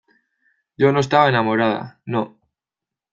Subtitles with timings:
[0.77, 2.01] yo no estaba enamorada.
[2.05, 2.39] no.